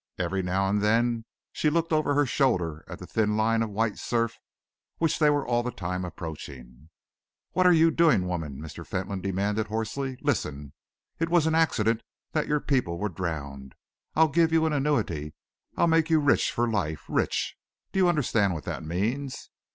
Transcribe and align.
Every 0.17 0.41
now 0.41 0.67
and 0.67 0.81
then 0.81 1.25
she 1.51 1.69
looked 1.69 1.93
over 1.93 2.15
her 2.15 2.25
shoulder 2.25 2.83
at 2.87 2.97
that 2.97 3.11
thin 3.11 3.37
line 3.37 3.61
of 3.61 3.69
white 3.69 3.99
surf 3.99 4.39
which 4.97 5.19
they 5.19 5.29
were 5.29 5.45
all 5.47 5.61
the 5.61 5.69
time 5.69 6.03
approaching. 6.05 6.89
"What 7.51 7.67
are 7.67 7.71
you 7.71 7.91
doing, 7.91 8.27
woman?" 8.27 8.59
Mr. 8.59 8.83
Fentolin 8.83 9.21
demanded 9.21 9.67
hoarsely. 9.67 10.17
"Listen! 10.23 10.73
It 11.19 11.29
was 11.29 11.45
an 11.45 11.53
accident 11.53 12.01
that 12.31 12.47
your 12.47 12.59
people 12.61 12.97
were 12.97 13.09
drowned. 13.09 13.75
I'll 14.15 14.27
give 14.29 14.51
you 14.51 14.65
an 14.65 14.73
annuity. 14.73 15.35
I'll 15.77 15.85
make 15.85 16.09
you 16.09 16.19
rich 16.19 16.51
for 16.51 16.67
life 16.67 17.03
rich! 17.07 17.55
Do 17.91 17.99
you 17.99 18.09
understand 18.09 18.55
what 18.55 18.63
that 18.63 18.81
means?" 18.83 19.51